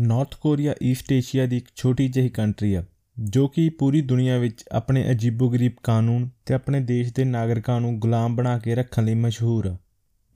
[0.00, 2.84] North Korea East Asia ਦੀ ਇੱਕ ਛੋਟੀ ਜਿਹੀ ਕੰਟਰੀ ਆ,
[3.20, 8.36] ਜੋ ਕਿ ਪੂਰੀ ਦੁਨੀਆ ਵਿੱਚ ਆਪਣੇ ਅਜੀਬੋ-ਗਰੀਬ ਕਾਨੂੰਨ ਤੇ ਆਪਣੇ ਦੇਸ਼ ਦੇ ਨਾਗਰਿਕਾਂ ਨੂੰ ਗੁਲਾਮ
[8.36, 9.78] ਬਣਾ ਕੇ ਰੱਖਣ ਲਈ ਮਸ਼ਹੂਰ ਆ।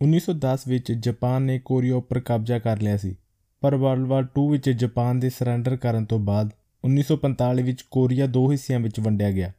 [0.03, 3.17] 1910 ਵਿੱਚ ਜਾਪਾਨ ਨੇ ਕੋਰੀਆ ਉੱਪਰ ਕਬਜ਼ਾ ਕਰ ਲਿਆ ਸੀ,
[3.61, 6.51] ਪਰ ਵਰਲਡ ਵਾਰ 2 ਵਿੱਚ ਜਾਪਾਨ ਦੇ ਸਰੈਂਡਰ ਕਰਨ ਤੋਂ ਬਾਅਦ
[6.85, 9.53] 1945 ਵਿੱਚ ਕੋਰੀਆ ਦੋ ਹਿੱਸਿਆਂ ਵਿੱਚ ਵੰਡਿਆ ਗਿਆ।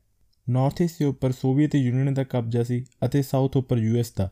[0.49, 4.31] ਨਾਰਥ ਹਿੱਸੇ ਉੱਪਰ ਸੋਵੀਅਤ ਯੂਨੀਅਨ ਦਾ ਕਬਜ਼ਾ ਸੀ ਅਤੇ ਸਾਊਥ ਉੱਪਰ ਯੂਐਸ ਦਾ।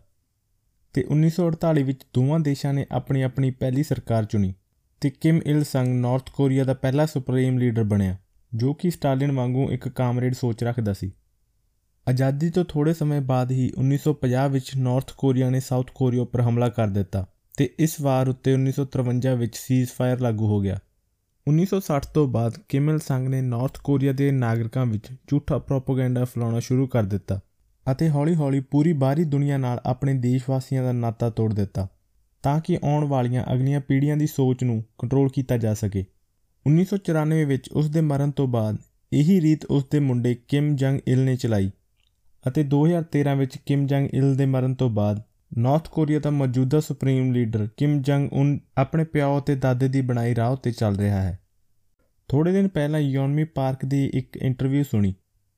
[0.94, 4.54] ਤੇ 1948 ਵਿੱਚ ਦੋਵਾਂ ਦੇਸ਼ਾਂ ਨੇ ਆਪਣੀ ਆਪਣੀ ਪਹਿਲੀ ਸਰਕਾਰ ਚੁਣੀ।
[5.02, 8.18] ਤੇ ਕਿਮ ਇਲ ਸੰਗ ਨਾਰਥ ਕੋਰੀਆ ਦਾ ਪਹਿਲਾ ਸੁਪਰੀਮ ਲੀਡਰ ਬਣਿਆ,
[8.56, 11.12] ਜੋ ਕਿ ਸਟਾਲਿਨ ਵਾਂਗੂ ਇੱਕ ਕਾਮਰੇਡ ਸੋਚ ਰੱਖਦਾ ਸੀ।
[12.10, 16.70] ਆਜ਼ਾਦੀ ਤੋਂ ਥੋੜੇ ਸਮੇਂ ਬਾਅਦ ਹੀ 1950 ਵਿੱਚ ਨਾਰਥ ਕੋਰੀਆ ਨੇ ਸਾਊਥ ਕੋਰੀਆ ਉੱਪਰ ਹਮਲਾ
[16.70, 17.26] ਕਰ ਦਿੱਤਾ
[17.58, 20.80] ਤੇ ਇਸ ਵਾਰ ਉੱਤੇ 1953 ਵਿੱਚ ਸੀਜ਼ਫਾਇਰ ਲਾਗੂ ਹੋ ਗਿਆ।
[21.48, 26.60] 1960 ਤੋਂ ਬਾਅਦ ਕਿਮ ਇਲ ਸੰਗ ਨੇ ਨਾਰਥ ਕੋਰੀਆ ਦੇ ਨਾਗਰਿਕਾਂ ਵਿੱਚ ਝੂਠਾ ਪ੍ਰੋਪਗੈਂਡਾ ਫੈਲਾਉਣਾ
[26.60, 27.40] ਸ਼ੁਰੂ ਕਰ ਦਿੱਤਾ
[27.92, 31.88] ਅਤੇ ਹੌਲੀ-ਹੌਲੀ ਪੂਰੀ ਬਾਹਰੀ ਦੁਨੀਆ ਨਾਲ ਆਪਣੇ ਦੇਸ਼ ਵਾਸੀਆਂ ਦਾ ਨਾਤਾ ਤੋੜ ਦਿੱਤਾ।
[32.44, 36.06] ਤਾਂ ਕਿ ਆਉਣ ਵਾਲੀਆਂ ਅਗਲੀਆਂ ਪੀੜ੍ਹੀਆਂ ਦੀ ਸੋਚ ਨੂੰ ਕੰਟਰੋਲ ਕੀਤਾ ਜਾ ਸਕੇ।
[36.68, 38.78] 1994 ਵਿੱਚ ਉਸ ਦੇ ਮਰਨ ਤੋਂ ਬਾਅਦ
[39.14, 41.72] ਇਹੀ ਰੀਤ ਉਸ ਦੇ ਮੁੰਡੇ ਕਿਮ ਜੰਗ ਇਲ ਨੇ ਚਲਾਈ
[42.48, 45.22] ਅਤੇ 2013 ਵਿੱਚ ਕਿਮ ਜੰਗ ਇਲ ਦੇ ਮਰਨ ਤੋਂ ਬਾਅਦ
[45.58, 50.36] ਨਾਰਥ ਕੋਰੀਆ ਦਾ ਮੌਜੂਦਾ ਸੁਪਰੀਮ ਲੀਡਰ ਕਿਮ ਜੰਗ ਉਨ ਆਪਣੇ ਪਿਓ ਤੇ ਦਾਦੇ ਦੀ ਬਣਾਈ
[50.36, 51.40] ਰਾਹ ਉੱਤੇ ਚੱਲ ਰਿਹਾ ਹੈ।
[52.28, 55.14] ਥੋੜੇ ਦਿਨ ਪਹਿਲਾਂ ਯੋਨਮੀ ਪਾਰਕ ਦੀ ਇੱਕ ਇੰਟਰਵਿਊ ਸੁਣੀ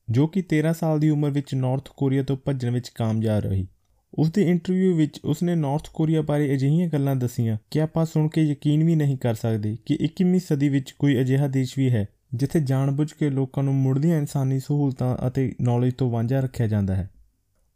[0.10, 3.68] ਜੋ ਕਿ 13 ਸਾਲ ਦੀ ਉਮਰ ਵਿੱਚ ਨਾਰਥ ਕੋਰੀਆ ਤੋਂ ਭੱਜਣ ਵਿੱਚ ਕਾਮਯਾਬ ਰਹੀ।
[4.14, 8.44] ਉਸ ਦੀ ਇੰਟਰਵਿਊ ਵਿੱਚ ਉਸਨੇ ਨਾਰਥ ਕੋਰੀਆ ਬਾਰੇ ਅਜਿਹੀਆਂ ਗੱਲਾਂ ਦਸੀਆਂ ਕਿ ਆਪਾਂ ਸੁਣ ਕੇ
[8.44, 12.60] ਯਕੀਨ ਵੀ ਨਹੀਂ ਕਰ ਸਕਦੇ ਕਿ 21ਵੀਂ ਸਦੀ ਵਿੱਚ ਕੋਈ ਅਜਿਹਾ ਦੇਸ਼ ਵੀ ਹੈ, ਜਿੱਥੇ
[12.60, 17.10] ਜਾਣਬੁੱਝ ਕੇ ਲੋਕਾਂ ਨੂੰ ਮੁੱਢਲੀਆਂ ਇਨਸਾਨੀ ਸਹੂਲਤਾਂ ਅਤੇ ਨੌਲੇਜ ਤੋਂ ਵਾਂਝਾ ਰੱਖਿਆ ਜਾਂਦਾ ਹੈ।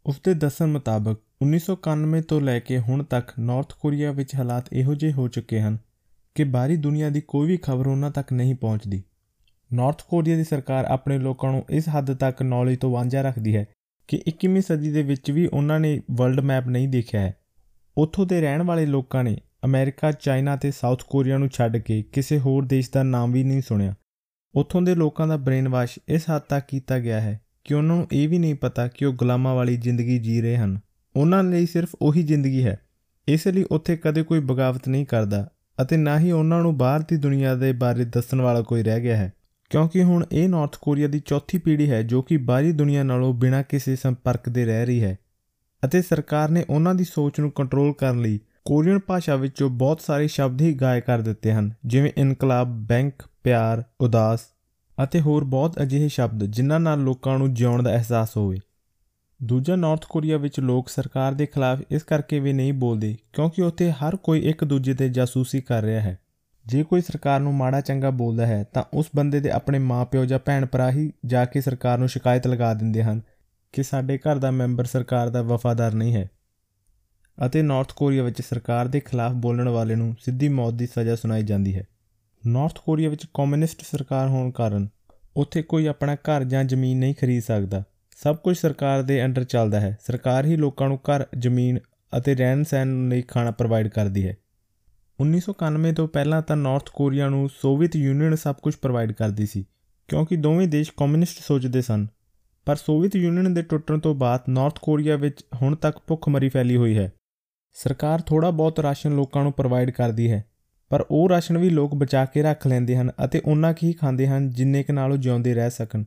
[0.06, 4.94] ਉਸ ਦੇ ਦੱਸਣ ਮੁਤਾਬਕ 1991 ਤੋਂ ਲੈ ਕੇ ਹੁਣ ਤੱਕ ਨਾਰਥ ਕੋਰੀਆ ਵਿੱਚ ਹਾਲਾਤ ਇਹੋ
[4.94, 5.78] ਜਿਹੇ ਹੋ ਚੁੱਕੇ ਹਨ
[6.34, 9.02] ਕਿ ਬਾਹਰੀ ਦੁਨੀਆ ਦੀ ਕੋਈ ਵੀ ਖਬਰ ਉਹਨਾਂ ਤੱਕ ਨਹੀਂ ਪਹੁੰਚਦੀ।
[9.72, 13.64] ਨਾਰਥ ਕੋਰੀਆ ਦੀ ਸਰਕਾਰ ਆਪਣੇ ਲੋਕਾਂ ਨੂੰ ਇਸ ਹੱਦ ਤੱਕ ਨੌਲੇਜ ਤੋਂ ਵਾਂਝਾ ਰੱਖਦੀ ਹੈ
[14.08, 17.34] ਕਿ 21ਵੀਂ ਸਦੀ ਦੇ ਵਿੱਚ ਵੀ ਉਹਨਾਂ ਨੇ ਵਰਲਡ ਮੈਪ ਨਹੀਂ ਦੇਖਿਆ ਹੈ।
[17.98, 22.38] ਉੱਥੋਂ ਦੇ ਰਹਿਣ ਵਾਲੇ ਲੋਕਾਂ ਨੇ ਅਮਰੀਕਾ, ਚਾਈਨਾ ਤੇ ਸਾਊਥ ਕੋਰੀਆ ਨੂੰ ਛੱਡ ਕੇ ਕਿਸੇ
[22.38, 23.94] ਹੋਰ ਦੇਸ਼ ਦਾ ਨਾਮ ਵੀ ਨਹੀਂ ਸੁਣਿਆ।
[24.54, 28.06] ਉੱਥੋਂ ਦੇ ਲੋਕਾਂ ਦਾ ਬ੍ਰੇਨ ਵਾਸ਼ ਇਸ ਹੱਦ ਤੱਕ ਕੀਤਾ ਗਿਆ ਹੈ ਕਿ ਉਹਨਾਂ ਨੂੰ
[28.12, 30.80] ਇਹ ਵੀ ਨਹੀਂ ਪਤਾ ਕਿ ਉਹ ਗੁਲਾਮਾਂ ਵਾਲੀ ਜ਼ਿੰਦਗੀ ਜੀ ਰਹੇ ਹਨ।
[31.16, 32.80] ਉਹਨਾਂ ਲਈ ਸਿਰਫ ਉਹੀ ਜ਼ਿੰਦਗੀ ਹੈ।
[33.28, 35.50] ਇਸ ਲਈ ਉੱਥੇ ਕਦੇ ਕੋਈ ਬਗਾਵਤ ਨਹੀਂ ਕਰਦਾ
[35.82, 39.16] ਅਤੇ ਨਾ ਹੀ ਉਹਨਾਂ ਨੂੰ ਬਾਹਰ ਦੀ ਦੁਨੀਆ ਦੇ ਬਾਰੇ ਦੱਸਣ ਵਾਲਾ ਕੋਈ ਰਹਿ ਗਿਆ
[39.16, 39.32] ਹੈ।
[39.74, 43.62] ਕਿਉਂਕਿ ਹੁਣ ਇਹ ਨਾਰਥ ਕੋਰੀਆ ਦੀ ਚੌਥੀ ਪੀੜ੍ਹੀ ਹੈ ਜੋ ਕਿ ਬਾਹਰੀ ਦੁਨੀਆ ਨਾਲੋਂ ਬਿਨਾਂ
[43.68, 45.18] ਕਿਸੇ ਸੰਪਰਕ ਦੇ ਰਹਿ ਰਹੀ ਹੈ
[45.84, 50.28] ਅਤੇ ਸਰਕਾਰ ਨੇ ਉਹਨਾਂ ਦੀ ਸੋਚ ਨੂੰ ਕੰਟਰੋਲ ਕਰਨ ਲਈ ਕੋਰੀਅਨ ਭਾਸ਼ਾ ਵਿੱਚੋਂ ਬਹੁਤ ਸਾਰੇ
[50.28, 54.40] ਸ਼ਬਦ ਹੀ ਗਾਇ ਕਰ ਦਿੱਤੇ ਹਨ, ਜਿਵੇਂ ਇਨਕਲਾਬ, ਬੈਂਕ, ਪਿਆਰ, ਉਦਾਸ
[55.04, 58.58] ਅਤੇ ਹੋਰ ਬਹੁਤ ਅਜਿਹੇ ਸ਼ਬਦ ਜਿਨ੍ਹਾਂ ਨਾਲ ਲੋਕਾਂ ਨੂੰ ਜਿਉਣ ਦਾ ਅਹਿਸਾਸ ਹੋਵੇ।
[59.42, 63.90] ਦੂਜਾ ਨਾਰਥ ਕੋਰੀਆ ਵਿੱਚ ਲੋਕ ਸਰਕਾਰ ਦੇ ਖਿਲਾਫ ਇਸ ਕਰਕੇ ਵੀ ਨਹੀਂ ਬੋਲਦੇ ਕਿਉਂਕਿ ਉੱਥੇ
[63.90, 66.18] ਹਰ ਕੋਈ ਇੱਕ ਦੂਜੇ ਤੇ ਜਾਸੂਸੀ ਕਰ ਰਿਹਾ ਹੈ।
[66.66, 70.38] ਜੇ ਕੋਈ ਸਰਕਾਰ ਨੂੰ ਮਾੜਾ ਚੰਗਾ ਬੋਲਦਾ ਹੈ, ਤਾਂ ਉਸ ਬੰਦੇ ਦੇ ਆਪਣੇ ਮਾਪਿਓ ਜਾਂ
[70.38, 73.20] ਭੈਣ ਭਰਾ ਹੀ ਜਾ ਕੇ ਸਰਕਾਰ ਨੂੰ ਸ਼ਿਕਾਇਤ ਲਗਾ ਦਿੰਦੇ ਹਨ
[73.72, 76.30] ਕਿ ਸਾਡੇ ਘਰ ਦਾ ਮੈਂਬਰ ਸਰਕਾਰ ਦਾ ਵਫਾਦਾਰ ਨਹੀਂ ਹੈ।
[77.46, 81.42] ਅਤੇ ਨਾਰਥ ਕੋਰੀਆ ਵਿੱਚ ਸਰਕਾਰ ਦੇ ਖਿਲਾਫ ਬੋਲਣ ਵਾਲੇ ਨੂੰ ਸਿੱਧੀ ਮੌਤ ਦੀ ਸਜ਼ਾ ਸੁਣਾਈ
[81.42, 81.84] ਜਾਂਦੀ ਹੈ।
[82.46, 84.88] ਨਾਰਥ ਕੋਰੀਆ ਵਿੱਚ ਕਮਿਊਨਿਸਟ ਸਰਕਾਰ ਹੋਣ ਕਾਰਨ
[85.36, 87.84] ਉੱਥੇ ਕੋਈ ਆਪਣਾ ਘਰ ਜਾਂ ਜ਼ਮੀਨ ਨਹੀਂ ਖਰੀਦ ਸਕਦਾ।
[88.22, 91.78] ਸਭ ਕੁਝ ਸਰਕਾਰ ਦੇ ਅੰਡਰ ਚੱਲਦਾ ਹੈ। ਸਰਕਾਰ ਹੀ ਲੋਕਾਂ ਨੂੰ ਘਰ, ਜ਼ਮੀਨ
[92.18, 94.36] ਅਤੇ ਰਹਿਣ ਸਹਿਣ ਲਈ ਖਾਣਾ ਪ੍ਰੋਵਾਈਡ ਕਰਦੀ ਹੈ।
[95.18, 99.64] 1991 ਤੋਂ ਪਹਿਲਾਂ ਤਾਂ ਨਾਰਥ ਕੋਰੀਆ ਨੂੰ ਸੋਵੀਅਤ ਯੂਨੀਅਨ ਸਭ ਕੁਝ ਪ੍ਰੋਵਾਈਡ ਕਰਦੀ ਸੀ,
[100.08, 102.06] ਕਿਉਂਕਿ ਦੋਵੇਂ ਦੇਸ਼ ਕਮਿਊਨਿਸਟ ਸੋਚਦੇ ਸਨ।
[102.66, 106.96] ਪਰ ਸੋਵੀਅਤ ਯੂਨੀਅਨ ਦੇ ਟੁੱਟਣ ਤੋਂ ਬਾਅਦ ਨਾਰਥ ਕੋਰੀਆ ਵਿੱਚ ਹੁਣ ਤੱਕ ਭੁੱਖਮਰੀ ਫੈਲੀ ਹੋਈ
[106.98, 107.12] ਹੈ।
[107.76, 110.44] ਸਰਕਾਰ ਥੋੜਾ ਬਹੁਤ ਰਾਸ਼ਨ ਲੋਕਾਂ ਨੂੰ ਪ੍ਰੋਵਾਈਡ ਕਰਦੀ ਹੈ,
[110.90, 114.50] ਪਰ ਉਹ ਰਾਸ਼ਨ ਵੀ ਲੋਕ ਬਚਾ ਕੇ ਰੱਖ ਲੈਂਦੇ ਹਨ ਅਤੇ ਉਹਨਾਂ ਕੀ ਖਾਂਦੇ ਹਨ
[114.50, 116.04] ਜਿੰਨੇ ਕਿ ਨਾਲ ਉਹ ਜਿਉਂਦੇ ਰਹਿ ਸਕਣ।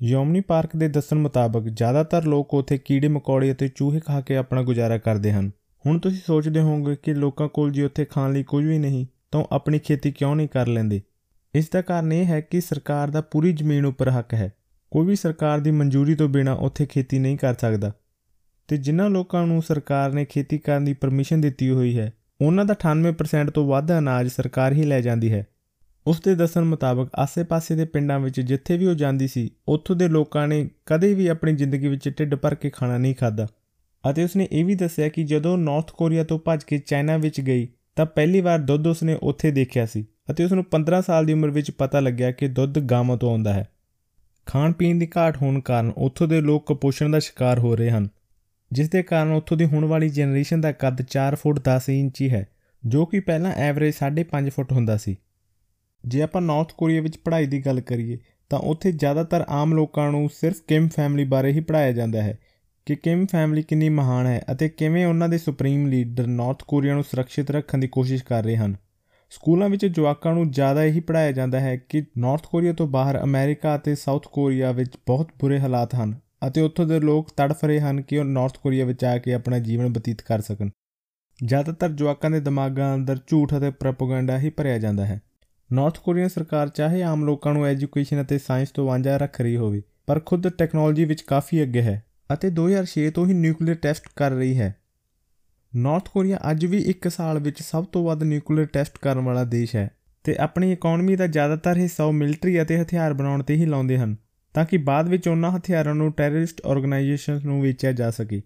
[0.00, 4.62] ਯੋਮਨੀ ਪਾਰਕ ਦੇ ਦੱਸਣ ਮੁਤਾਬਕ ਜ਼ਿਆਦਾਤਰ ਲੋਕ ਉੱਥੇ ਕੀੜੇ ਮਕੌੜੇ ਅਤੇ ਚੂਹੇ ਖਾ ਕੇ ਆਪਣਾ
[4.62, 5.50] ਗੁਜ਼ਾਰਾ ਕਰਦੇ ਹਨ।
[5.86, 9.44] ਹੁਣ ਤੁਸੀਂ ਸੋਚਦੇ ਹੋਵੋਗੇ ਕਿ ਲੋਕਾਂ ਕੋਲ ਜੇ ਉੱਥੇ ਖਾਣ ਲਈ ਕੁਝ ਵੀ ਨਹੀਂ, ਤਾਂ
[9.52, 11.02] ਆਪਣੀ ਖੇਤੀ ਕਿਉਂ ਨਹੀਂ ਕਰ ਲੈਂਦੇ?
[11.54, 14.52] ਇਸ ਦਾ ਕਾਰਨ ਇਹ ਹੈ ਕਿ ਸਰਕਾਰ ਦਾ ਪੂਰੀ ਜ਼ਮੀਨ ਉੱਪਰ ਹੱਕ ਹੈ।
[14.90, 17.92] ਕੋਈ ਵੀ ਸਰਕਾਰ ਦੀ ਮਨਜ਼ੂਰੀ ਤੋਂ ਬਿਨਾਂ ਉੱਥੇ ਖੇਤੀ ਨਹੀਂ ਕਰ ਸਕਦਾ।
[18.68, 22.74] ਤੇ ਜਿਨ੍ਹਾਂ ਲੋਕਾਂ ਨੂੰ ਸਰਕਾਰ ਨੇ ਖੇਤੀ ਕਰਨ ਦੀ ਪਰਮਿਸ਼ਨ ਦਿੱਤੀ ਹੋਈ ਹੈ, ਉਹਨਾਂ ਦਾ
[22.74, 25.46] 98% ਤੋਂ ਵੱਧ ਅਨਾਜ ਸਰਕਾਰ ਹੀ ਲੈ ਜਾਂਦੀ ਹੈ।
[26.06, 30.08] ਉਸ ਦੇ ਦੱਸਣ ਮੁਤਾਬਕ ਆਸੇ-ਪਾਸੇ ਦੇ ਪਿੰਡਾਂ ਵਿੱਚ ਜਿੱਥੇ ਵੀ ਉਹ ਜਾਂਦੀ ਸੀ, ਉੱਥੋਂ ਦੇ
[30.08, 33.48] ਲੋਕਾਂ ਨੇ ਕਦੇ ਵੀ ਆਪਣੀ ਜ਼ਿੰਦਗੀ ਵਿੱਚ ਢਿੱਡ ਭਰ ਕੇ ਖਾਣਾ ਨਹੀਂ ਖਾਦਾ
[34.04, 37.68] ਅਤੇ ਉਸਨੇ ਇਹ ਵੀ ਦੱਸਿਆ ਕਿ ਜਦੋਂ ਨਾਰਥ ਕੋਰੀਆ ਤੋਂ ਭੱਜ ਕੇ ਚਾਈਨਾ ਵਿੱਚ ਗਈ,
[37.96, 41.50] ਤਾਂ ਪਹਿਲੀ ਵਾਰ ਦੁੱਧ ਉਸਨੇ ਉੱਥੇ ਦੇਖਿਆ ਸੀ ਅਤੇ ਉਸ ਨੂੰ 15 ਸਾਲ ਦੀ ਉਮਰ
[41.50, 43.68] ਵਿੱਚ ਪਤਾ ਲੱਗਿਆ ਕਿ ਦੁੱਧ ਗਾਵਾਂ ਤੋਂ ਆਉਂਦਾ ਹੈ।
[44.46, 48.08] ਖਾਣ ਪੀਣ ਦੀ ਘਾਟ ਹੋਣ ਕਾਰਨ ਉੱਥੋਂ ਦੇ ਲੋਕ ਕੁਪੋਸ਼ਣ ਦਾ ਸ਼ਿਕਾਰ ਹੋ ਰਹੇ ਹਨ,
[48.70, 52.30] ਜਿਸ ਦੇ ਕਾਰਨ ਉੱਥੋਂ ਦੀ ਹੁਣ ਵਾਲੀ ਜਨਰੇਸ਼ਨ ਦਾ ਕੱਦ 4 ਫੁੱਟ 10 ਇੰਚ ਹੀ
[52.30, 52.46] ਹੈ
[52.86, 55.16] ਜੋ ਕਿ ਪਹਿਲਾਂ ਐਵਰੇਜ 5.5 ਫੁੱਟ ਹੁੰਦਾ ਸੀ।
[56.04, 58.18] ਜੇ ਆਪਾਂ ਨਾਰਥ ਕੋਰੀਆ ਵਿੱਚ ਪੜ੍ਹਾਈ ਦੀ ਗੱਲ ਕਰੀਏ,
[58.50, 62.38] ਤਾਂ ਉੱਥੇ ਜ਼ਿਆਦਾਤਰ ਆਮ ਲੋਕਾਂ ਨੂੰ ਸਿਰਫ ਕਿਮ ਫੈਮਿਲੀ ਬਾਰੇ ਹੀ ਪੜ੍ਹਾਇਆ ਜਾਂਦਾ ਹੈ
[62.90, 67.04] ਕਿ ਕਿਮ ਫੈਮਿਲੀ ਕਿੰਨੀ ਮਹਾਨ ਹੈ ਅਤੇ ਕਿਵੇਂ ਉਹਨਾਂ ਦੇ ਸੁਪਰੀਮ ਲੀਡਰ ਨਾਰਥ ਕੋਰੀਆ ਨੂੰ
[67.04, 68.76] ਸੁਰੱਖਿਅਤ ਰੱਖਣ ਦੀ ਕੋਸ਼ਿਸ਼ ਕਰ ਰਹੇ ਹਨ।
[69.30, 73.76] ਸਕੂਲਾਂ ਵਿੱਚ ਜਵਾਕਾਂ ਨੂੰ ਜ਼ਿਆਦਾ ਇਹੀ ਪੜ੍ਹਾਇਆ ਜਾਂਦਾ ਹੈ ਕਿ ਨਾਰਥ ਕੋਰੀਆ ਤੋਂ ਬਾਹਰ ਅਮਰੀਕਾ
[73.76, 76.14] ਅਤੇ ਸਾਊਥ ਕੋਰੀਆ ਵਿੱਚ ਬਹੁਤ ਬੁਰੇ ਹਾਲਾਤ ਹਨ
[76.46, 79.58] ਅਤੇ ਉੱਥੋਂ ਦੇ ਲੋਕ ਤੜਫ ਰਹੇ ਹਨ ਕਿ ਉਹ ਨਾਰਥ ਕੋਰੀਆ ਵਿੱਚ ਆ ਕੇ ਆਪਣਾ
[79.58, 80.70] ਜੀਵਨ ਬਤੀਤ ਕਰ ਸਕਣ।
[81.44, 85.20] ਜ਼ਿਆਦਾਤਰ ਜਵਾਕਾਂ ਦੇ ਦਿਮਾਗਾਂ ਅੰਦਰ ਝੂਠ ਅਤੇ ਪ੍ਰੋਪਗੈਂਡਾ ਹੀ ਭਰਿਆ ਜਾਂਦਾ ਹੈ।
[85.72, 89.82] ਨਾਰਥ ਕੋਰੀਅਨ ਸਰਕਾਰ ਚਾਹੇ ਆਮ ਲੋਕਾਂ ਨੂੰ ਐਜੂਕੇਸ਼ਨ ਅਤੇ ਸਾਇੰਸ ਤੋਂ ਵਾਂਝਾ ਰੱਖ ਰਹੀ ਹੋਵੇ,
[90.06, 92.02] ਪਰ ਖੁਦ ਟੈਕਨੋਲੋਜੀ ਵਿੱਚ ਕਾਫੀ ਅੱਗੇ ਹੈ।
[92.34, 94.74] ਅਤੇ 2006 ਤੋਂ ਹੀ ਨਿਊਕਲੀਅਰ ਟੈਸਟ ਕਰ ਰਹੀ ਹੈ।
[95.76, 99.76] ਨਾਰਥ ਕੋਰੀਆ ਅੱਜ ਵੀ ਇੱਕ ਸਾਲ ਵਿੱਚ ਸਭ ਤੋਂ ਵੱਧ ਨਿਊਕਲੀਅਰ ਟੈਸਟ ਕਰਨ ਵਾਲਾ ਦੇਸ਼
[99.76, 99.90] ਹੈ
[100.24, 104.16] ਤੇ ਆਪਣੀ ਇਕਨੋਮੀ ਦਾ ਜ਼ਿਆਦਾਤਰ ਹਿੱਸਾ ਉਹ ਮਿਲਟਰੀ ਅਤੇ ਹਥਿਆਰ ਬਣਾਉਣ ਤੇ ਹੀ ਲਾਉਂਦੇ ਹਨ,
[104.54, 108.42] ਤਾਂ ਕਿ ਬਾਅਦ ਵਿੱਚ ਉਹਨਾਂ ਹਥਿਆਰਾਂ ਨੂੰ ਟੈਰਰਿਸਟ ਆਰਗੇਨਾਈਜੇਸ਼ਨਸ ਨੂੰ ਵੇਚਿਆ ਜਾ ਸਕੇ।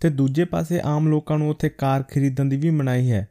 [0.00, 3.28] ਤੇ ਦੂਜੇ ਪਾਸੇ ਆਮ ਲੋਕਾਂ ਨੂੰ ਉੱਥੇ ਕਾਰ ਖਰੀਦਣ ਦੀ ਵੀ ਮਨਾਹੀ ਹੈ।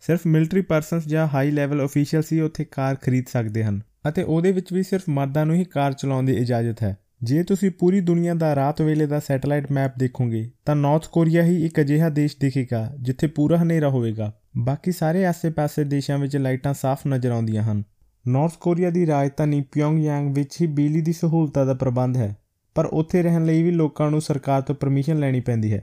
[0.00, 4.52] ਸਿਰਫ ਮਿਲਟਰੀ ਪਰਸਨਸ ਜਾਂ ਹਾਈ ਲੈਵਲ ਅਫੀਸ਼ੀਅਲਸ ਹੀ ਉੱਥੇ ਕਾਰ ਖਰੀਦ ਸਕਦੇ ਹਨ ਅਤੇ ਉਹਦੇ
[4.52, 8.34] ਵਿੱਚ ਵੀ ਸਿਰਫ ਮਰਦਾਂ ਨੂੰ ਹੀ ਕਾਰ ਚਲਾਉਣ ਦੀ ਇਜਾਜ਼ਤ ਹੈ। ਜੇ ਤੁਸੀਂ ਪੂਰੀ ਦੁਨੀਆ
[8.34, 12.90] ਦਾ ਰਾਤ ਵੇਲੇ ਦਾ ਸੈਟੇਲਾਈਟ ਮੈਪ ਦੇਖੋਗੇ, ਤਾਂ ਨਾਰਥ ਕੋਰੀਆ ਹੀ ਇੱਕ ਅਜਿਹਾ ਦੇਸ਼ ਦਿਖੇਗਾ,
[13.00, 17.82] ਜਿੱਥੇ ਪੂਰਾ ਹਨੇਰਾ ਹੋਵੇਗਾ। ਬਾਕੀ ਸਾਰੇ ਆਸੇ-ਪਾਸੇ ਦੇਸ਼ਾਂ ਵਿੱਚ ਲਾਈਟਾਂ ਸਾਫ਼ ਨਜ਼ਰ ਆਉਂਦੀਆਂ ਹਨ।
[18.24, 22.34] ਨਾਰਥ ਕੋਰੀਆ ਦੀ ਰਾਜਧਾਨੀ ਪਿਯੋਂਗਯਾਂਗ ਵਿੱਚ ਹੀ ਬਿਜਲੀ ਦੀ ਸਹੂਲਤਾਂ ਦਾ ਪ੍ਰਬੰਧ ਹੈ,
[22.76, 25.82] ਪਰ ਉੱਥੇ ਰਹਿਣ ਲਈ ਵੀ ਲੋਕਾਂ ਨੂੰ ਸਰਕਾਰ ਤੋਂ ਪਰਮਿਸ਼ਨ ਲੈਣੀ ਪੈਂਦੀ ਹੈ।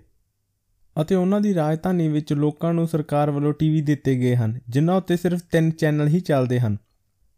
[0.95, 5.17] ਅਤੇ ਉਹਨਾਂ ਦੀ ਰਾਜਧਾਨੀ ਵਿੱਚ ਲੋਕਾਂ ਨੂੰ ਸਰਕਾਰ ਵੱਲੋਂ ਟੀਵੀ ਦਿੱਤੇ ਗਏ ਹਨ, ਜਿਨ੍ਹਾਂ ਉੱਤੇ
[5.17, 6.77] ਸਿਰਫ 3 ਚੈਨਲ ਹੀ ਚੱਲਦੇ ਹਨ।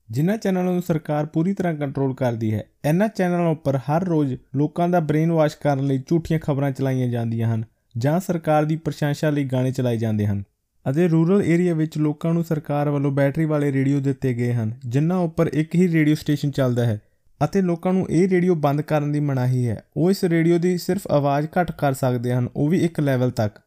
[0.10, 4.88] ਜਿਨ੍ਹਾਂ ਚੈਨਲਾਂ ਨੂੰ ਸਰਕਾਰ ਪੂਰੀ ਤਰ੍ਹਾਂ ਕੰਟਰੋਲ ਕਰਦੀ ਹੈ, ਇਹਨਾਂ ਚੈਨਲਾਂ ਉੱਪਰ ਹਰ ਰੋਜ਼ ਲੋਕਾਂ
[4.90, 7.64] ਦਾ ਬ੍ਰੇਨ ਵਾਸ਼ ਕਰਨ ਲਈ ਝੂਠੀਆਂ ਖਬਰਾਂ ਚਲਾਈਆਂ ਜਾਂਦੀਆਂ ਹਨ
[7.98, 10.44] ਜਾਂ ਸਰਕਾਰ ਦੀ ਪ੍ਰਸ਼ੰਸਾ ਲਈ ਗਾਣੇ ਚਲਾਏ ਜਾਂਦੇ ਹਨ
[10.86, 15.18] ਅਤੇ ਰੂਰਲ ਏਰੀਆ ਵਿੱਚ ਲੋਕਾਂ ਨੂੰ ਸਰਕਾਰ ਵੱਲੋਂ ਬੈਟਰੀ ਵਾਲੇ ਰੇਡੀਓ ਦਿੱਤੇ ਗਏ ਹਨ, ਜਿਨ੍ਹਾਂ
[15.20, 17.00] ਉੱਪਰ ਇੱਕ ਹੀ ਰੇਡੀਓ ਸਟੇਸ਼ਨ ਚੱਲਦਾ ਹੈ
[17.42, 21.08] ਅਤੇ ਲੋਕਾਂ ਨੂੰ ਇਹ ਰੇਡੀਓ ਬੰਦ ਕਰਨ ਦੀ ਮਨਾਹੀ ਹੈ। ਉਹ ਇਸ ਰੇਡੀਓ ਦੀ ਸਿਰਫ
[21.08, 23.60] ਆਵਾਜ਼ ਘੱਟ ਕਰ ਸਕਦੇ ਹਨ, ਉਹ ਵੀ ਇੱਕ ਲੈਵਲ ਤੱਕ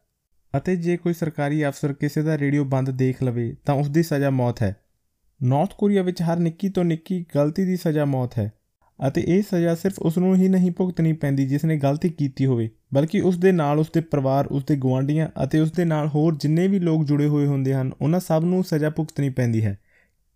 [0.53, 4.29] ਅਤੇ ਜੇ ਕੋਈ ਸਰਕਾਰੀ ਅਫਸਰ ਕਿਸੇ ਦਾ ਰੇਡੀਓ ਬੰਦ ਦੇਖ ਲਵੇ, ਤਾਂ ਉਸ ਦੀ ਸਜ਼ਾ
[4.29, 4.75] ਮੌਤ ਹੈ।
[5.43, 8.51] ਨਾਰਥ ਕੋਰੀਆ ਵਿੱਚ ਹਰ ਨਿੱਕੀ ਤੋਂ ਨਿੱਕੀ ਗਲਤੀ ਦੀ ਸਜ਼ਾ ਮੌਤ ਹੈ
[9.07, 12.69] ਅਤੇ ਇਹ ਸਜ਼ਾ ਸਿਰਫ ਉਸ ਨੂੰ ਹੀ ਨਹੀਂ ਭੁਗਤਣੀ ਪੈਂਦੀ ਜਿਸ ਨੇ ਗਲਤੀ ਕੀਤੀ ਹੋਵੇ,
[12.93, 16.35] ਬਲਕਿ ਉਸ ਦੇ ਨਾਲ ਉਸ ਦੇ ਪਰਿਵਾਰ ਉਸ ਦੇ ਗਵਾਂਢੀਆਂ ਅਤੇ ਉਸ ਦੇ ਨਾਲ ਹੋਰ
[16.35, 19.77] ਜਿੰਨੇ ਵੀ ਲੋਕ ਜੁੜੇ ਹੋਏ ਹੁੰਦੇ ਹਨ, ਉਹਨਾਂ ਸਭ ਨੂੰ ਸਜ਼ਾ ਭੁਗਤਣੀ ਪੈਂਦੀ ਹੈ।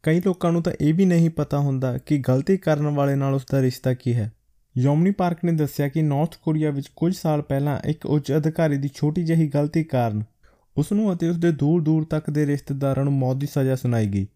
[0.03, 3.45] ਕਈ ਲੋਕਾਂ ਨੂੰ ਤਾਂ ਇਹ ਵੀ ਨਹੀਂ ਪਤਾ ਹੁੰਦਾ ਕਿ ਗਲਤੀ ਕਰਨ ਵਾਲੇ ਨਾਲ ਉਸ
[3.51, 4.31] ਦਾ ਰਿਸ਼ਤਾ ਕੀ ਹੈ।
[4.77, 8.89] ਯੋਮਨੀ ਪਾਰਕ ਨੇ ਦੱਸਿਆ ਕਿ ਨਾਰਥ ਕੋਰੀਆ ਵਿੱਚ ਕੁਝ ਸਾਲ ਪਹਿਲਾਂ ਇੱਕ ਉੱਚ ਅਧਿਕਾਰੀ ਦੀ
[8.95, 10.23] ਛੋਟੀ ਜਿਹੀ ਗਲਤੀ ਕਾਰਨ
[10.77, 14.27] ਉਸ ਨੂੰ ਅਤੇ ਉਸ ਦੇ ਦੂਰ-ਦੂਰ ਤੱਕ ਦੇ ਰਿਸ਼ਤੇਦਾਰਾਂ ਨੂੰ ਮੌਤ ਦੀ ਸਜ਼ਾ ਸੁਣਾਈ ਗਈ।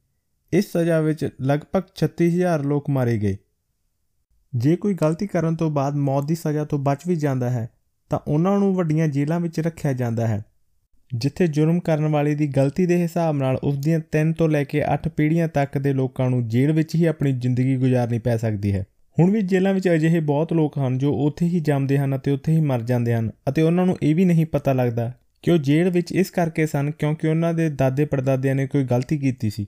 [0.55, 3.37] ਇਸ ਸਜ਼ਾ ਵਿੱਚ ਲਗਭਗ 36000 ਲੋਕ ਮਾਰੇ ਗਏ।
[4.53, 7.69] ਜੇ ਕੋਈ ਗਲਤੀ ਕਰਨ ਤੋਂ ਬਾਅਦ ਮੌਤ ਦੀ ਸਜ਼ਾ ਤੋਂ ਬਚ ਵੀ ਜਾਂਦਾ ਹੈ,
[8.09, 10.43] ਤਾਂ ਉਹਨਾਂ ਨੂੰ ਵੱਡੀਆਂ ਜੇਲ੍ਹਾਂ ਵਿੱਚ ਰੱਖਿਆ ਜਾਂਦਾ ਹੈ,
[11.15, 14.83] ਜਿੱਥੇ ਜੁਰਮ ਕਰਨ ਵਾਲੇ ਦੀ ਗਲਤੀ ਦੇ ਹਿਸਾਬ ਨਾਲ ਉਸ ਦੀਆਂ 3 ਤੋਂ ਲੈ ਕੇ
[14.83, 18.85] 8 ਪੀੜ੍ਹੀਆਂ ਤੱਕ ਦੇ ਲੋਕਾਂ ਨੂੰ ਜੇਲ੍ਹ ਵਿੱਚ ਹੀ ਆਪਣੀ ਜ਼ਿੰਦਗੀ ਗੁਜ਼ਾਰਨੀ ਪੈ ਸਕਦੀ ਹੈ।
[19.19, 22.51] ਹੁਣ ਵੀ ਜੇਲ੍ਹਾਂ ਵਿੱਚ ਅਜਿਹੇ ਬਹੁਤ ਲੋਕ ਹਨ ਜੋ ਉੱਥੇ ਹੀ ਜੰਮਦੇ ਹਨ ਅਤੇ ਉੱਥੇ
[22.51, 25.11] ਹੀ ਮਰ ਜਾਂਦੇ ਹਨ ਅਤੇ ਉਹਨਾਂ ਨੂੰ ਇਹ ਵੀ ਨਹੀਂ ਪਤਾ ਲੱਗਦਾ
[25.41, 29.17] ਕਿ ਉਹ ਜੇਲ੍ਹ ਵਿੱਚ ਇਸ ਕਰਕੇ ਸਨ ਕਿਉਂਕਿ ਉਹਨਾਂ ਦੇ ਦਾਦੇ ਪੜਦਾਦਿਆਂ ਨੇ ਕੋਈ ਗਲਤੀ
[29.17, 29.65] ਕੀਤੀ ਸੀ।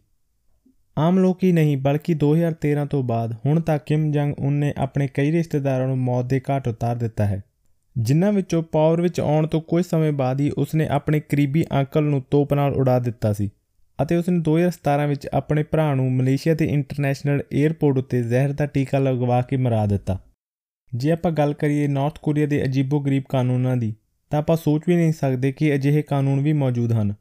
[0.97, 5.07] ਆਮ ਲੋਕ ਹੀ ਨਹੀਂ, ਬਲਕਿ 2013 ਤੋਂ ਬਾਅਦ ਹੁਣ ਤੱਕ ਕਿਮ ਜੰਗ ਉਨ ਨੇ ਆਪਣੇ
[5.07, 7.43] ਕਈ ਰਿਸ਼ਤੇਦਾਰਾਂ ਨੂੰ ਮੌਤ ਦੇ ਘਾਟ ਉਤਾਰ ਦਿੱਤਾ ਹੈ।
[7.97, 12.23] ਜਿਨ੍ਹਾਂ ਵਿੱਚੋਂ ਪਾਵਰ ਵਿੱਚ ਆਉਣ ਤੋਂ ਕੁਝ ਸਮੇਂ ਬਾਅਦ ਹੀ ਉਸਨੇ ਆਪਣੇ ਕਰੀਬੀ ਅੰਕਲ ਨੂੰ
[12.31, 13.49] ਤੋਪ ਨਾਲ ਉਡਾ ਦਿੱਤਾ ਸੀ
[14.01, 18.99] ਅਤੇ ਉਸਨੇ 2017 ਵਿੱਚ ਆਪਣੇ ਭਰਾ ਨੂੰ ਮਲੇਸ਼ੀਆ ਦੇ ਇੰਟਰਨੈਸ਼ਨਲ 에ਅਰਪੋਰਟ ਉੱਤੇ ਜ਼ਹਿਰ ਦਾ ਟੀਕਾ
[18.99, 20.19] ਲਗਵਾ ਕੇ ਮਰਾ ਦਿੱਤਾ।
[20.95, 23.95] ਜੇ ਆਪਾਂ ਗੱਲ ਕਰੀਏ ਨਾਰਥ ਕੋਰੀਆ ਦੇ ਅਜੀਬੋ-ਗਰੀਬ ਕਾਨੂੰਨਾਂ ਦੀ,
[24.29, 27.15] ਤਾਂ ਆਪਾਂ ਸੋਚ ਵੀ ਨਹੀਂ ਸਕਦੇ ਕਿ ਅਜਿਹੇ ਕਾਨੂੰਨ ਵੀ ਮੌਜੂਦ ਹਨ।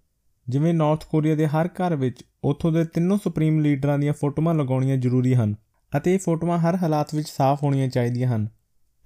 [0.48, 4.96] ਜਿਵੇਂ ਨਾਰਥ ਕੋਰੀਆ ਦੇ ਹਰ ਘਰ ਵਿੱਚ ਉੱਥੋਂ ਦੇ ਤਿੰਨੋਂ ਸੁਪਰੀਮ ਲੀਡਰਾਂ ਦੀਆਂ ਫੋਟੋਆਂ ਲਗਾਉਣੀਆਂ
[4.96, 5.54] ਜ਼ਰੂਰੀ ਹਨ
[5.96, 8.48] ਅਤੇ ਇਹ ਫੋਟੋਆਂ ਹਰ ਹਾਲਾਤ ਵਿੱਚ ਸਾਫ਼ ਹੋਣੀਆਂ ਚਾਹੀਦੀਆਂ ਹਨ।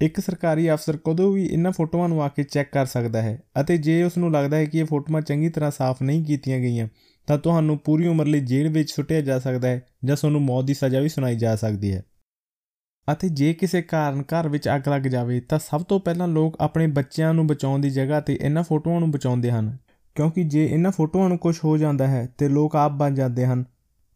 [0.01, 3.77] ਇੱਕ ਸਰਕਾਰੀ ਅਫਸਰ ਕਦੋਂ ਵੀ ਇਹਨਾਂ ਫੋਟੋਆਂ ਨੂੰ ਆ ਕੇ ਚੈੱਕ ਕਰ ਸਕਦਾ ਹੈ ਅਤੇ
[3.79, 6.89] ਜੇ ਉਸ ਨੂੰ ਲੱਗਦਾ ਹੈ ਕਿ ਇਹ ਫੋਟੋਆਂ ਚੰਗੀ ਤਰ੍ਹਾਂ ਸਾਫ਼ ਨਹੀਂ ਕੀਤੀਆਂ ਗਈਆਂ,
[7.27, 10.75] ਤਾਂ ਤੁਹਾਨੂੰ ਪੂਰੀ ਉਮਰ ਲਈ ਜੇਲ੍ਹ ਵਿੱਚ ਸੁੱਟਿਆ ਜਾ ਸਕਦਾ ਹੈ ਜਾਂ ਤੁਹਾਨੂੰ ਮੌਤ ਦੀ
[10.75, 12.03] ਸਜ਼ਾ ਵੀ ਸੁਣਾਈ ਜਾ ਸਕਦੀ ਹੈ।
[13.13, 16.87] ਅਤੇ ਜੇ ਕਿਸੇ ਕਾਰਨ ਘਰ ਵਿੱਚ ਅੱਗ ਲੱਗ ਜਾਵੇ, ਤਾਂ ਸਭ ਤੋਂ ਪਹਿਲਾਂ ਲੋਕ ਆਪਣੇ
[16.87, 19.77] ਬੱਚਿਆਂ ਨੂੰ ਬਚਾਉਣ ਦੀ ਜਗ੍ਹਾ ਤੇ ਇਹਨਾਂ ਫੋਟੋਆਂ ਨੂੰ ਬਚਾਉਂਦੇ ਹਨ।
[20.15, 23.65] ਕਿਉਂਕਿ ਜੇ ਇਹਨਾਂ ਫੋਟੋਆਂ ਨੂੰ ਕੁਝ ਹੋ ਜਾਂਦਾ ਹੈ ਤੇ ਲੋਕ ਆਪ ਬਣ ਜਾਂਦੇ ਹਨ,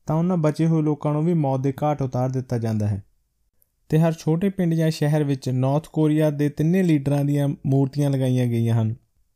[0.07, 3.03] ਤਾਂ ਉਹਨਾਂ ਬਚੇ ਹੋਏ ਲੋਕਾਂ ਨੂੰ ਵੀ ਮੌਤ ਦੇ ਘਾਟ ਉਤਾਰ ਦਿੱਤਾ ਜਾਂਦਾ ਹੈ।
[3.89, 8.47] ਤੇ ਹਰ ਛੋਟੇ ਪਿੰਡ ਜਾਂ ਸ਼ਹਿਰ ਵਿੱਚ ਨਾਰਥ ਕੋਰੀਆ ਦੇ ਤਿੰਨੇ ਲੀਡਰਾਂ ਦੀਆਂ ਮੂਰਤੀਆਂ ਲਗਾਈਆਂ
[8.47, 8.95] ਗਈਆਂ ਹਨ,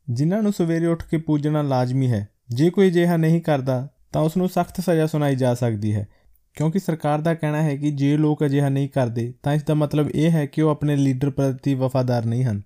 [0.09, 4.37] ਜਿਨ੍ਹਾਂ ਨੂੰ ਸਵੇਰੇ ਉੱਠ ਕੇ ਪੂਜਣਾ ਲਾਜ਼ਮੀ ਹੈ। ਜੇ ਕੋਈ ਅਜਿਹਾ ਨਹੀਂ ਕਰਦਾ, ਤਾਂ ਉਸ
[4.37, 6.07] ਨੂੰ ਸਖਤ ਸਜ਼ਾ ਸੁਣਾਈ ਜਾ ਸਕਦੀ ਹੈ।
[6.53, 10.09] ਕਿਉਂਕਿ ਸਰਕਾਰ ਦਾ ਕਹਿਣਾ ਹੈ ਕਿ ਜੇ ਲੋਕ ਅਜਿਹਾ ਨਹੀਂ ਕਰਦੇ, ਤਾਂ ਇਸ ਦਾ ਮਤਲਬ
[10.09, 12.61] ਇਹ ਹੈ ਕਿ ਉਹ ਆਪਣੇ ਲੀਡਰ ਪ੍ਰਤੀ ਵਫਾਦਾਰ ਨਹੀਂ ਹਨ।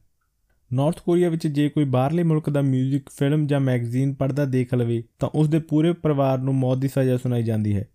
[0.73, 5.03] ਨਾਰਥ ਕੋਰੀਆ ਵਿੱਚ ਜੇ ਕੋਈ ਬਾਹਰਲੇ ਮੁਲਕ ਦਾ 뮤직, ਫਿਲਮ ਜਾਂ ਮੈਗਜ਼ੀਨ ਪੜਦਾ ਦੇਖ ਲਵੇ,
[5.19, 7.87] ਤਾਂ ਉਸ ਦੇ ਪੂਰੇ ਪਰਿਵਾਰ ਨੂੰ ਮੌਤ ਦੀ ਸਜ਼ਾ ਸੁਣਾਈ ਜਾਂਦੀ ਹੈ।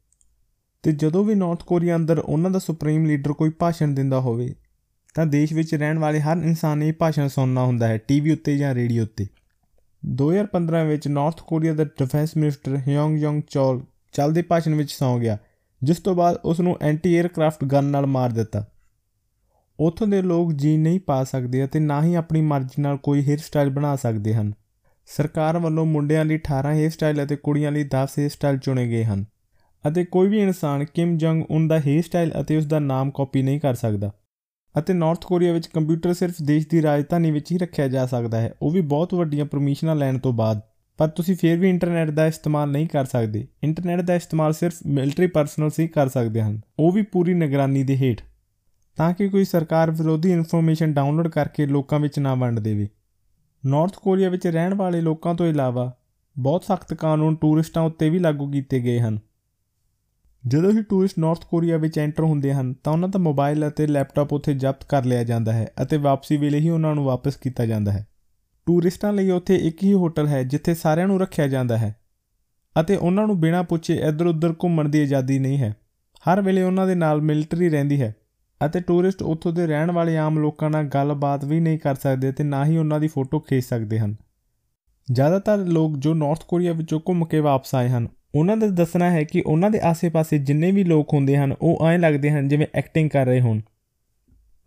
[0.83, 4.55] ਤੇ ਜਦੋਂ ਵੀ ਨਾਰਥ ਕੋਰੀਆ ਅੰਦਰ ਉਹਨਾਂ ਦਾ ਸੁਪਰੀਮ ਲੀਡਰ ਕੋਈ ਭਾਸ਼ਣ ਦਿੰਦਾ ਹੋਵੇ,
[5.15, 8.75] ਤਾਂ ਦੇਸ਼ ਵਿੱਚ ਰਹਿਣ ਵਾਲੇ ਹਰ ਇਨਸਾਨ ਇਹ ਭਾਸ਼ਣ ਸੁਣਨਾ ਹੁੰਦਾ ਹੈ ਟੀਵੀ ਉੱਤੇ ਜਾਂ
[8.75, 9.27] ਰੇਡੀਓ ਉੱਤੇ।
[10.07, 13.83] 2015 ਵਿੱਚ ਨਾਰਥ ਕੋਰੀਆ ਦਾ defence minister Hyon Yong Chol
[14.13, 15.39] ਚੱਲਦੇ ਭਾਸ਼ਣ ਵਿੱਚ ਸੌਂ ਗਿਆ,
[15.83, 18.65] ਜਿਸ ਤੋਂ ਬਾਅਦ ਉਸ ਨੂੰ ਐਂਟੀ 에ਅਰਕ੍ਰਾਫਟ ਗਨ ਨਾਲ ਮਾਰ ਦਿੱਤਾ।
[19.81, 23.39] ਉੱਥੋਂ ਦੇ ਲੋਕ ਜੀਨ ਨਹੀਂ ਪਾ ਸਕਦੇ ਅਤੇ ਨਾ ਹੀ ਆਪਣੀ ਮਰਜ਼ੀ ਨਾਲ ਕੋਈ ਹੇਅਰ
[23.39, 24.53] ਸਟਾਈਲ ਬਣਾ ਸਕਦੇ ਹਨ।
[25.07, 29.05] ਸਰਕਾਰ ਵੱਲੋਂ ਮੁੰਡਿਆਂ ਲਈ 18 ਹੇਅਰ ਸਟਾਈਲ ਅਤੇ ਕੁੜੀਆਂ ਲਈ 10 ਹੇਅਰ ਸਟਾਈਲ ਚੁਣੇ ਗਏ
[29.05, 29.25] ਹਨ।
[29.89, 33.43] ਅਤੇ ਕੋਈ ਵੀ ਇਨਸਾਨ ਕਿਮ ਜੰਗ ਉਨ ਦਾ ਹੇਅਰ ਸਟਾਈਲ ਅਤੇ ਉਸ ਦਾ ਨਾਮ ਕਾਪੀ
[33.43, 34.13] ਨਹੀਂ ਕਰ ਸਕਦਾ।
[34.79, 38.55] ਅਤੇ ਨਾਰਥ ਕੋਰੀਆ ਵਿੱਚ ਕੰਪਿਊਟਰ ਸਿਰਫ ਦੇਸ਼ ਦੀ ਰਾਜਧਾਨੀ ਵਿੱਚ ਹੀ ਰੱਖਿਆ ਜਾ ਸਕਦਾ ਹੈ।
[38.63, 40.61] ਉਹ ਵੀ ਬਹੁਤ ਵੱਡੀਆਂ ਪਰਮਿਸ਼ਨਾਂ ਲੈਣ ਤੋਂ ਬਾਅਦ।
[40.99, 45.27] ਪਰ ਤੁਸੀਂ ਫੇਰ ਵੀ ਇੰਟਰਨੈਟ ਦਾ ਇਸਤੇਮਾਲ ਨਹੀਂ ਕਰ ਸਕਦੇ। ਇੰਟਰਨੈਟ ਦਾ ਇਸਤੇਮਾਲ ਸਿਰਫ ਮਿਲਟਰੀ
[45.27, 48.21] ਪਰਸਨਲਸ ਹੀ ਕਰ ਸਕਦੇ ਹਨ। ਉਹ ਵੀ ਪੂਰੀ ਨਿਗਰਾਨੀ ਦੇ ਹੇਠ।
[48.99, 52.89] ਤਾਂ ਕਿ ਕੋਈ ਸਰਕਾਰ ਵਿਰੋਧੀ ਇਨਫੋਰਮੇਸ਼ਨ ਡਾਊਨਲੋਡ ਕਰਕੇ ਲੋਕਾਂ ਵਿੱਚ ਨਾ ਵੰਡ ਦੇਵੇ।
[53.67, 55.97] ਨਾਰਥ ਕੋਰੀਆ ਵਿੱਚ ਰਹਿਣ ਵਾਲੇ ਲੋਕਾਂ ਤੋਂ ਇਲਾਵਾ
[56.39, 59.19] ਬਹੁਤ ਸਖਤ ਕਾਨੂੰਨ ਟੂਰਿਸਟਾਂ ਉੱਤੇ ਵੀ ਲਾਗੂ ਕੀਤੇ ਗਏ ਹਨ।
[60.47, 64.33] ਜਦੋਂ ਹੀ ਟੂਰਿਸਟ ਨਾਰਥ ਕੋਰੀਆ ਵਿੱਚ ਐਂਟਰ ਹੁੰਦੇ ਹਨ, ਤਾਂ ਉਹਨਾਂ ਦਾ ਮੋਬਾਈਲ ਅਤੇ ਲੈਪਟਾਪ
[64.33, 67.93] ਉੱਥੇ ਜ਼ਬਤ ਕਰ ਲਿਆ ਜਾਂਦਾ ਹੈ ਅਤੇ ਵਾਪਸੀ ਵੇਲੇ ਹੀ ਉਹਨਾਂ ਨੂੰ ਵਾਪਸ ਕੀਤਾ ਜਾਂਦਾ
[67.93, 68.07] ਹੈ।
[68.67, 71.97] ਟੂਰਿਸਟਾਂ ਲਈ ਉੱਥੇ ਇੱਕ ਹੀ ਹੋਟਲ ਹੈ, ਜਿੱਥੇ ਸਾਰਿਆਂ ਨੂੰ ਰੱਖਿਆ ਜਾਂਦਾ ਹੈ
[72.81, 75.77] ਅਤੇ ਉਹਨਾਂ ਨੂੰ ਬਿਨਾਂ ਪੁੱਛੇ ਇੱਧਰ-ਉੱਧਰ ਘੁੰਮਣ ਦੀ ਆਜ਼ਾਦੀ ਨਹੀਂ ਹੈ।
[76.33, 78.15] ਹਰ ਵੇਲੇ ਉਹਨਾਂ ਦੇ ਨਾਲ ਮਿਲਟਰੀ ਰਹਿੰਦੀ ਹੈ।
[78.67, 82.45] ਅਤੇ ਟੂਰਿਸਟ ਉੱਥੋਂ ਦੇ ਰਹਿਣ ਵਾਲੇ ਆਮ ਲੋਕਾਂ ਨਾਲ ਗੱਲਬਾਤ ਵੀ ਨਹੀਂ ਕਰ ਸਕਦੇ ਤੇ
[82.45, 84.15] ਨਾ ਹੀ ਉਹਨਾਂ ਦੀ ਫੋਟੋ ਖਿੱਚ ਸਕਦੇ ਹਨ।
[85.09, 89.23] ਜ਼ਿਆਦਾਤਰ ਲੋਕ ਜੋ ਨਾਰਥ ਕੋਰੀਆ ਵਿੱਚੋਂ ਘੁੰਮ ਕੇ ਵਾਪਸ ਆਏ ਹਨ, ਉਹਨਾਂ ਦਾ ਦੱਸਣਾ ਹੈ
[89.25, 93.11] ਕਿ ਉਹਨਾਂ ਦੇ ਆਸ-ਪਾਸੇ ਜਿੰਨੇ ਵੀ ਲੋਕ ਹੁੰਦੇ ਹਨ, ਉਹ ਐਂ ਲੱਗਦੇ ਹਨ ਜਿਵੇਂ ਐਕਟਿੰਗ
[93.11, 93.61] ਕਰ ਰਹੇ ਹੋਣ।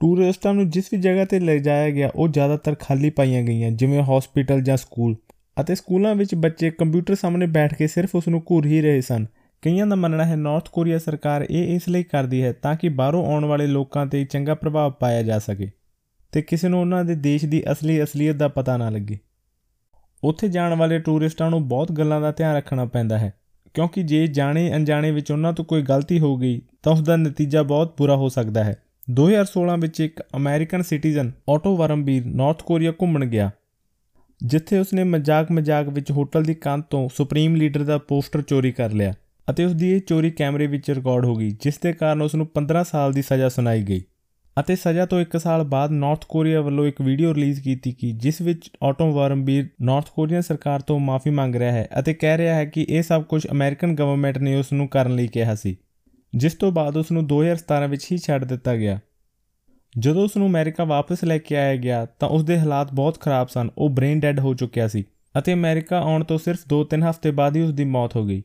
[0.01, 4.03] ਟੂਰਿਸਟਾਂ ਨੂੰ ਜਿਸ ਵੀ ਜਗ੍ਹਾ ਤੇ ਲੈ ਜਾਇਆ ਗਿਆ, ਉਹ ਜ਼ਿਆਦਾਤਰ ਖਾਲੀ ਪਾਈਆਂ ਗਈਆਂ, ਜਿਵੇਂ
[4.03, 5.15] ਹਸਪੀਟਲ ਜਾਂ ਸਕੂਲ
[5.61, 9.25] ਅਤੇ ਸਕੂਲਾਂ ਵਿੱਚ ਬੱਚੇ ਕੰਪਿਊਟਰ ਸਾਹਮਣੇ ਬੈਠ ਕੇ ਸਿਰਫ ਉਸ ਨੂੰ ਘੂਰ ਹੀ ਰਹੇ ਸਨ।
[9.61, 13.25] ਕਈਆਂ ਦਾ ਮੰਨਣਾ ਹੈ ਨਾਰਥ ਕੋਰੀਆ ਸਰਕਾਰ ਇਹ ਇਸ ਲਈ ਕਰਦੀ ਹੈ ਤਾਂ ਕਿ ਬਾਹਰੋਂ
[13.25, 15.69] ਆਉਣ ਵਾਲੇ ਲੋਕਾਂ ਤੇ ਚੰਗਾ ਪ੍ਰਭਾਵ ਪਾਇਆ ਜਾ ਸਕੇ
[16.31, 19.17] ਤੇ ਕਿਸੇ ਨੂੰ ਉਹਨਾਂ ਦੇ ਦੇਸ਼ ਦੀ ਅਸਲੀ ਅਸਲੀਅਤ ਦਾ ਪਤਾ ਨਾ ਲੱਗੇ।
[20.23, 23.33] ਉੱਥੇ ਜਾਣ ਵਾਲੇ ਟੂਰਿਸਟਾਂ ਨੂੰ ਬਹੁਤ ਗੱਲਾਂ ਦਾ ਧਿਆਨ ਰੱਖਣਾ ਪੈਂਦਾ ਹੈ,
[23.73, 27.63] ਕਿਉਂਕਿ ਜੇ ਜਾਣੇ ਅਣਜਾਣੇ ਵਿੱਚ ਉਹਨਾਂ ਤੋਂ ਕੋਈ ਗਲਤੀ ਹੋ ਗਈ ਤਾਂ ਉਸ ਦਾ ਨਤੀਜਾ
[27.63, 28.75] ਬਹੁਤ ਬੁਰਾ ਹੋ ਸਕਦਾ ਹੈ।
[29.11, 33.51] 2016 ਵਿੱਚ ਇੱਕ American citizen Otto Warmbier North Korea ਘੁੰਮਣ ਗਿਆ,
[34.45, 39.13] ਜਿੱਥੇ ਉਸਨੇ ਮਜ਼ਾਕ-ਮਜ਼ਾਕ ਵਿੱਚ ਹੋਟਲ ਦੀ ਕੰਧ ਤੋਂ ਸੁਪਰੀਮ ਲੀਡਰ ਦਾ ਪੋਸਟਰ ਚੋਰੀ ਕਰ ਲਿਆ।
[39.51, 42.47] ਅਤੇ ਉਸ ਦੀ ਇਹ ਚੋਰੀ ਕੈਮਰੇ ਵਿੱਚ ਰਿਕਾਰਡ ਹੋ ਗਈ, ਜਿਸ ਦੇ ਕਾਰਨ ਉਸ ਨੂੰ
[42.47, 44.01] 15 ਸਾਲ ਦੀ ਸਜ਼ਾ ਸੁਣਾਈ ਗਈ।
[44.57, 48.41] ਅਤੇ ਸਜ਼ਾ ਤੋਂ 1 ਸਾਲ ਬਾਅਦ ਨਾਰਥ ਕੋਰੀਆ ਵੱਲੋਂ ਇੱਕ ਵੀਡੀਓ ਰਿਲੀਜ਼ ਕੀਤੀ ਕਿ ਜਿਸ
[48.41, 52.65] ਵਿੱਚ ਆਟੋ ਵਰਮਬੀਰ ਨਾਰਥ ਕੋਰੀਅਨ ਸਰਕਾਰ ਤੋਂ ਮਾਫੀ ਮੰਗ ਰਿਹਾ ਹੈ ਅਤੇ ਕਹਿ ਰਿਹਾ ਹੈ
[52.65, 55.75] ਕਿ ਇਹ ਸਭ ਕੁਝ ਅਮਰੀਕਨ ਗਵਰਨਮੈਂਟ ਨੇ ਉਸ ਨੂੰ ਕਰਨ ਲਈ ਕਿਹਾ ਸੀ,
[56.33, 58.99] ਜਿਸ ਤੋਂ ਬਾਅਦ ਉਸ ਨੂੰ 2017 ਵਿੱਚ ਹੀ ਛੱਡ ਦਿੱਤਾ ਗਿਆ।
[59.99, 63.47] ਜਦੋਂ ਉਸ ਨੂੰ ਅਮਰੀਕਾ ਵਾਪਸ ਲੈ ਕੇ ਆਇਆ ਗਿਆ, ਤਾਂ ਉਸ ਦੇ ਹਾਲਾਤ ਬਹੁਤ ਖਰਾਬ
[63.47, 65.03] ਸਨ, ਉਹ ਬ੍ਰੇਨ ਡੈਡ ਹੋ ਚੁੱਕਿਆ ਸੀ
[65.37, 68.43] ਅਤੇ ਅਮਰੀਕਾ ਆਉਣ ਤੋਂ ਸਿਰਫ 2-3 ਹਫ਼ਤੇ ਬਾਅਦ ਹੀ ਉਸ ਦੀ ਮੌਤ ਹੋ ਗਈ।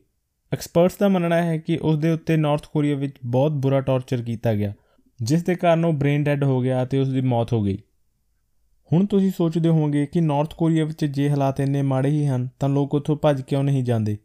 [0.51, 4.53] ਐਕਸਪਰਟਸ ਦਾ ਮੰਨਣਾ ਹੈ ਕਿ ਉਸ ਦੇ ਉੱਤੇ ਨਾਰਥ ਕੋਰੀਆ ਵਿੱਚ ਬਹੁਤ ਬੁਰਾ ਟੌਰਚਰ ਕੀਤਾ
[4.53, 4.73] ਗਿਆ,
[5.19, 7.77] ਜਿਸ ਦੇ ਕਾਰਨ ਉਹ ਬ੍ਰੇਨ ਡੈਡ ਹੋ ਗਿਆ ਅਤੇ ਉਸ ਦੀ ਮੌਤ ਹੋ ਗਈ।
[8.91, 12.69] ਹੁਣ ਤੁਸੀਂ ਸੋਚਦੇ ਹੋਵੋਗੇ ਕਿ ਨਾਰਥ ਕੋਰੀਆ ਵਿੱਚ ਜੇ ਹਾਲਾਤ ਇੰਨੇ ਮਾੜੇ ਹੀ ਹਨ, ਤਾਂ
[12.69, 14.17] ਲੋਕ ਉੱਥੋਂ ਭੱਜ ਕਿਉਂ ਨਹੀਂ ਜਾਂਦੇ?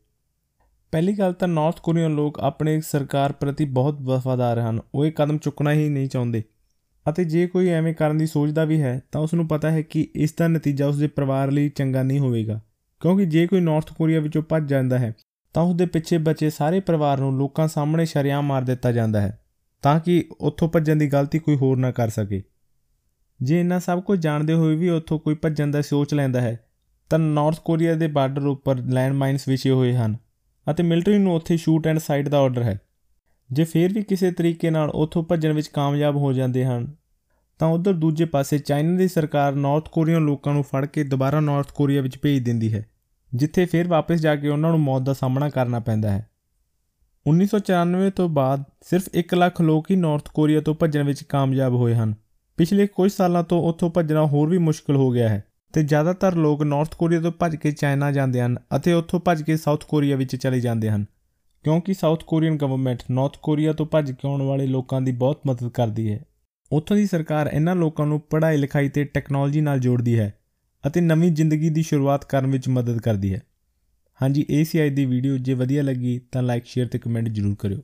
[0.93, 5.39] ਪਹਿਲੀ ਗੱਲ ਤਾਂ ਨਾਰਥ ਕੋਰੀਅਨ ਲੋਕ ਆਪਣੇ ਸਰਕਾਰ ਪ੍ਰਤੀ ਬਹੁਤ ਵਫਾਦਾਰ ਹਨ, ਉਹ ਇਹ ਕਦਮ
[5.39, 6.43] ਚੁੱਕਣਾ ਹੀ ਨਹੀਂ ਚਾਹੁੰਦੇ।
[7.07, 10.07] ਅਤੇ ਜੇ ਕੋਈ ਐਵੇਂ ਕਰਨ ਦੀ ਸੋਚਦਾ ਵੀ ਹੈ, ਤਾਂ ਉਸ ਨੂੰ ਪਤਾ ਹੈ ਕਿ
[10.15, 12.61] ਇਸ ਦਾ ਨਤੀਜਾ ਉਸ ਦੇ ਪਰਿਵਾਰ ਲਈ ਚੰਗਾ ਨਹੀਂ ਹੋਵੇਗਾ,
[13.01, 15.15] ਕਿਉਂਕਿ ਜੇ ਕੋਈ ਨਾਰਥ ਕੋਰੀਆ ਵਿੱਚੋਂ ਭੱਜ ਜਾਂਦਾ ਹੈ
[15.55, 19.39] ਤਾਂ ਉਸ ਦੇ ਪਿੱਛੇ ਬਚੇ ਸਾਰੇ ਪਰਿਵਾਰ ਨੂੰ ਲੋਕਾਂ ਸਾਹਮਣੇ ਸ਼ਰਿਆਮ ਮਾਰ ਦਿੱਤਾ ਜਾਂਦਾ ਹੈ,
[19.83, 22.43] ਤਾਂ ਕਿ ਉੱਥੋਂ ਭੱਜਣ ਦੀ ਗਲਤੀ ਕੋਈ ਹੋਰ ਨਾ ਕਰ ਸਕੇ।
[23.41, 26.59] ਜੇ ਇਹਨਾਂ ਸਭ ਕੁਝ ਜਾਣਦੇ ਹੋਏ ਵੀ ਉੱਥੋਂ ਕੋਈ ਭੱਜਣ ਦਾ ਸੋਚ ਲੈਂਦਾ ਹੈ,
[27.11, 30.17] ਤਾਂ ਨਾਰਥ ਕੋਰੀਆ ਦੇ ਬਾਰਡਰ ਉੱਪਰ ਲੈਂਡ ਮਾਈਨਸ ਵਿਛੇ ਹੋਏ ਹਨ
[30.67, 32.79] ਅਤੇ ਮਿਲਟਰੀ ਨੂੰ ਉੱਥੇ ਸ਼ੂਟ ਐਂਡ ਸਾਈਡ ਦਾ ਆਰਡਰ ਹੈ।
[33.51, 36.87] ਜੇ ਫੇਰ ਵੀ ਕਿਸੇ ਤਰੀਕੇ ਨਾਲ ਉੱਥੋਂ ਭੱਜਣ ਵਿੱਚ ਕਾਮਯਾਬ ਹੋ ਜਾਂਦੇ ਹਨ,
[37.61, 41.73] ਤਾਂ ਉਧਰ ਦੂਜੇ ਪਾਸੇ ਚਾਈਨਾ ਦੀ ਸਰਕਾਰ ਨਾਰਥ ਕੋਰੀਅਨ ਲੋਕਾਂ ਨੂੰ ਫੜ ਕੇ ਦੁਬਾਰਾ ਨਾਰਥ
[41.73, 42.85] ਕੋਰੀਆ ਵਿੱਚ ਭੇਜ ਦਿੰਦੀ ਹੈ।
[43.33, 46.29] ਜਿੱਥੇ ਫਿਰ ਵਾਪਸ ਜਾ ਕੇ ਉਹਨਾਂ ਨੂੰ ਮੌਤ ਦਾ ਸਾਹਮਣਾ ਕਰਨਾ ਪੈਂਦਾ ਹੈ।
[47.27, 51.95] 1994 ਤੋਂ ਬਾਅਦ ਸਿਰਫ 1 ਲੱਖ ਲੋਕ ਹੀ ਨਾਰਥ ਕੋਰੀਆ ਤੋਂ ਭੱਜਣ ਵਿੱਚ ਕਾਮਯਾਬ ਹੋਏ
[51.95, 52.15] ਹਨ।
[52.59, 56.63] ਪਿਛਲੇ ਕੁਝ ਸਾਲਾਂ ਤੋਂ ਉੱਥੋਂ ਭੱਜਣਾ ਹੋਰ ਵੀ ਮੁਸ਼ਕਲ ਹੋ ਗਿਆ ਹੈ ਤੇ ਜ਼ਿਆਦਾਤਰ ਲੋਕ
[56.63, 60.37] ਨਾਰਥ ਕੋਰੀਆ ਤੋਂ ਭੱਜ ਕੇ ਚਾਈਨਾ ਜਾਂਦੇ ਹਨ ਅਤੇ ਉੱਥੋਂ ਭੱਜ ਕੇ ਸਾਊਥ ਕੋਰੀਆ ਵਿੱਚ
[60.37, 61.05] ਚਲੇ ਜਾਂਦੇ ਹਨ,
[61.65, 65.69] ਕਿਉਂਕਿ South Korean government North Korea ਤੋਂ ਭੱਜ ਕੇ ਆਉਣ ਵਾਲੇ ਲੋਕਾਂ ਦੀ ਬਹੁਤ ਮਦਦ
[65.69, 66.21] ਕਰਦੀ ਹੈ।
[66.73, 70.33] ਉੱਥੋਂ ਦੀ ਸਰਕਾਰ ਇਹਨਾਂ ਲੋਕਾਂ ਨੂੰ ਪੜ੍ਹਾਈ ਲਿਖਾਈ ਤੇ ਟੈਕਨੋਲੋਜੀ ਨਾਲ ਜੋੜਦੀ ਹੈ।
[70.87, 73.43] ਅਤੇ ਨਵੀਂ ਜ਼ਿੰਦਗੀ ਦੀ ਸ਼ੁਰੂਆਤ ਕਰਨ ਵਿੱਚ ਮਦਦ ਕਰਦੀ ਹੈ।
[74.23, 77.57] ਹਾਂਜੀ, ਇਹ ਸੀ ਅੱਜ ਦੀ ਵੀਡੀਓ ਜੇ ਵਧੀਆ ਲੱਗੀ ਤਾਂ ਲਾਈਕ ਸ਼ੇਅਰ ਤੇ ਕਮੈਂਟ ਜ਼ਰੂਰ
[77.59, 77.79] ਕਰਿਓ।